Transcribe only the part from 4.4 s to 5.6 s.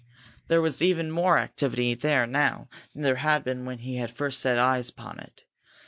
eyes upon it.